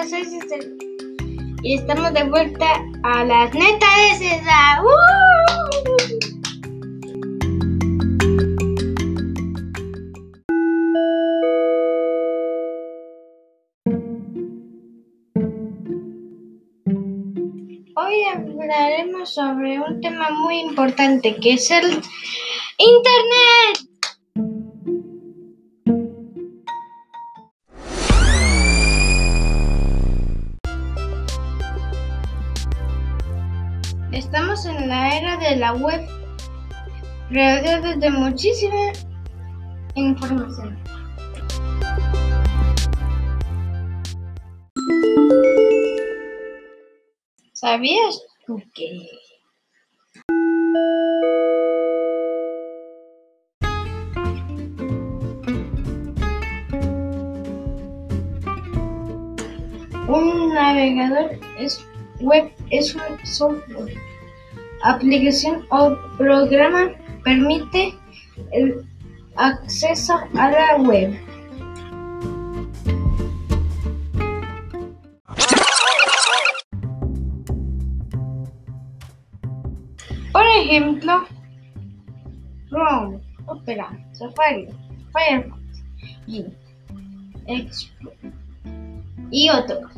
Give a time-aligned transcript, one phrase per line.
[0.00, 0.60] soy César.
[1.62, 2.66] Y estamos de vuelta
[3.04, 4.80] a las netas de César.
[17.94, 21.84] Hoy hablaremos sobre un tema muy importante que es el
[22.78, 23.91] Internet.
[34.12, 36.06] Estamos en la era de la web,
[37.30, 38.92] rodeados de muchísima
[39.94, 40.78] información.
[47.54, 48.60] ¿Sabías tú
[60.08, 61.86] un navegador es
[62.22, 63.94] web es un software,
[64.82, 66.90] aplicación o programa
[67.24, 67.94] permite
[68.52, 68.84] el
[69.36, 71.18] acceso a la web.
[80.32, 81.26] Por ejemplo,
[82.68, 84.68] Chrome, Opera, Safari,
[85.12, 85.60] Firefox
[86.26, 86.46] y
[87.46, 88.32] Explorer
[89.30, 89.90] y otros.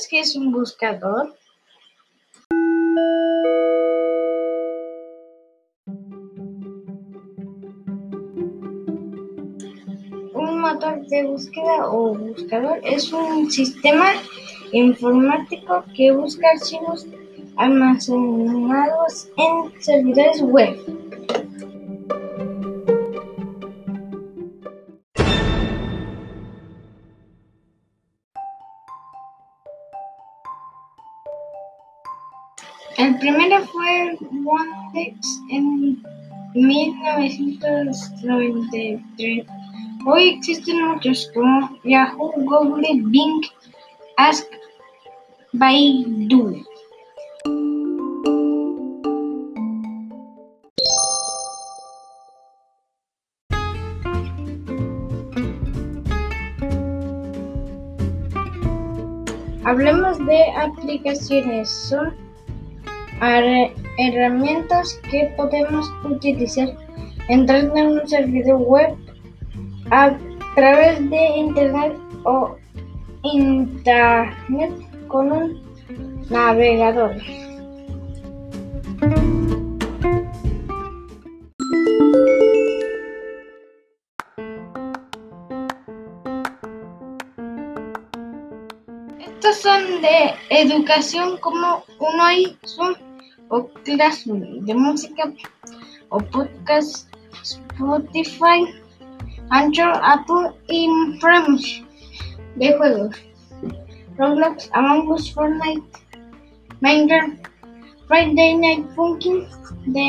[0.00, 1.34] ¿Sabes qué es un buscador?
[10.32, 14.12] Un motor de búsqueda o buscador es un sistema
[14.72, 17.06] informático que busca archivos
[17.56, 20.99] almacenados en servidores web.
[33.00, 36.02] El primero fue Yandex en
[36.52, 39.46] 1993.
[40.04, 43.40] Hoy existen muchos como Yahoo, Google, Bing,
[44.18, 44.46] Ask,
[45.54, 46.62] Baidu.
[59.64, 61.70] Hablemos de aplicaciones.
[61.88, 62.29] Son
[63.20, 66.68] herramientas que podemos utilizar
[67.28, 68.96] entrando en un servidor web
[69.90, 70.16] a
[70.54, 72.56] través de internet o
[73.22, 74.72] internet
[75.08, 75.62] con un
[76.30, 77.16] navegador.
[89.18, 92.94] Estos son de educación como uno y Zoom
[93.50, 95.32] o Classroom, de música
[96.10, 97.08] o podcast,
[97.42, 98.66] Spotify,
[99.50, 100.88] Anchor, Apple y
[102.56, 103.16] de juegos.
[104.16, 105.82] Roblox, Among Us, Fortnite,
[106.80, 107.36] Minecraft,
[108.06, 109.46] Friday Night Funkin'
[109.86, 110.00] de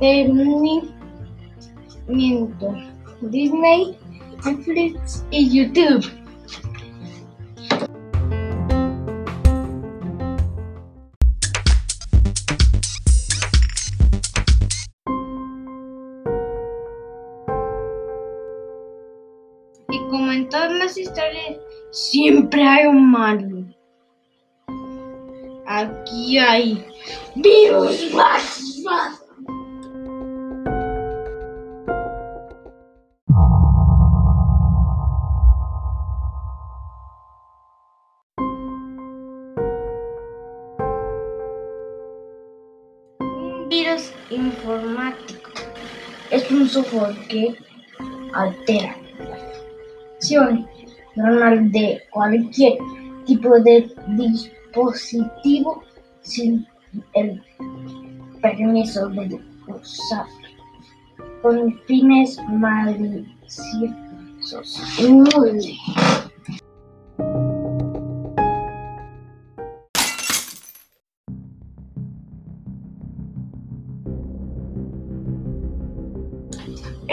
[0.00, 2.74] entretenimiento,
[3.22, 3.98] Disney,
[4.44, 6.23] Netflix y YouTube.
[19.90, 21.58] Y como en todas las historias,
[21.90, 23.64] siempre hay un malo.
[25.66, 26.84] Aquí hay
[27.36, 29.24] virus más, más.
[44.30, 45.50] Informático
[46.30, 47.54] es un software que
[48.32, 48.96] altera
[51.16, 52.78] normal de cualquier
[53.26, 55.82] tipo de dispositivo
[56.22, 56.66] sin
[57.14, 57.42] el
[58.40, 60.26] permiso de usar
[61.42, 63.24] con fines maliciosos.
[65.00, 65.78] Uy.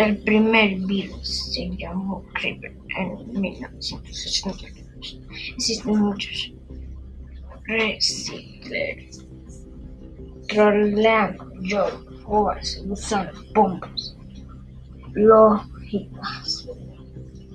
[0.02, 5.20] El primer virus se llamó Creeper en 1982.
[5.54, 6.54] Existen muchos
[7.66, 9.28] reciclers.
[10.48, 11.86] Trolean yo
[12.26, 14.18] o resolución, bombas,
[15.14, 16.68] lógicas,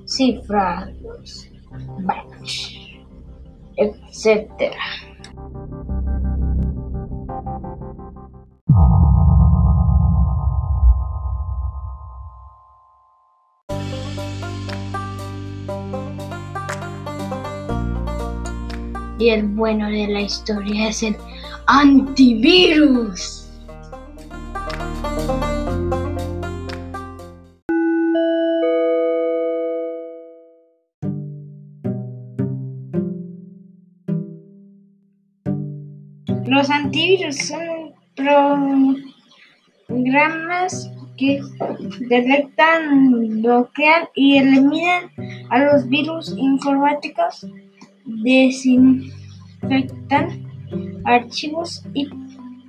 [0.05, 1.49] cifrados,
[2.05, 2.77] batch,
[3.77, 4.73] etc.
[19.19, 21.17] Y el bueno de la historia es el
[21.67, 23.43] antivirus.
[36.47, 37.93] Los antivirus son
[39.89, 41.41] programas que
[42.09, 45.11] detectan, bloquean y eliminan
[45.51, 47.47] a los virus informáticos,
[48.06, 49.12] desinfectan
[51.05, 52.08] archivos y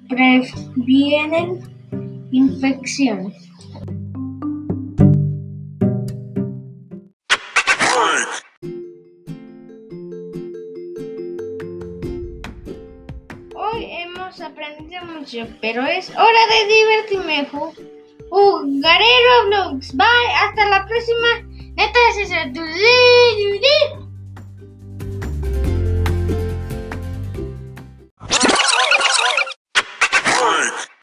[0.09, 1.61] previenen
[2.31, 3.33] infecciones.
[13.55, 17.47] Hoy hemos aprendido mucho, pero es hora de divertirme.
[18.29, 19.05] Jugaré
[19.41, 19.95] Roblox.
[19.95, 20.05] Bye,
[20.43, 21.27] hasta la próxima.
[21.75, 21.97] Neta.